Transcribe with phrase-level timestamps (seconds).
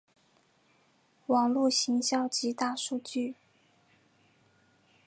[1.27, 3.35] 网路行销及大数据